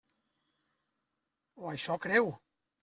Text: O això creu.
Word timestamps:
O 1.65 1.71
això 1.75 2.03
creu. 2.09 2.37